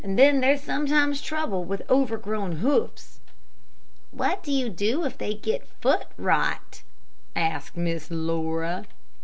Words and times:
Then 0.03 0.39
they're 0.39 0.57
sometimes 0.57 1.21
troubled 1.21 1.67
with 1.67 1.87
overgrown 1.87 2.53
hoofs." 2.53 3.19
"What 4.09 4.41
do 4.41 4.51
you 4.51 4.67
do 4.67 5.05
if 5.05 5.15
they 5.19 5.35
get 5.35 5.67
foot 5.79 6.07
rot?" 6.17 6.81
asked 7.35 7.77
Miss 7.77 8.09
Laura. 8.09 8.85